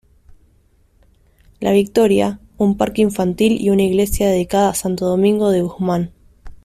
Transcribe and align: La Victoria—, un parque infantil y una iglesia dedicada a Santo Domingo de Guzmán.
La 1.59 1.73
Victoria—, 1.73 2.39
un 2.57 2.75
parque 2.75 3.03
infantil 3.03 3.61
y 3.61 3.69
una 3.69 3.83
iglesia 3.83 4.27
dedicada 4.27 4.69
a 4.69 4.73
Santo 4.73 5.05
Domingo 5.05 5.51
de 5.51 5.61
Guzmán. 5.61 6.11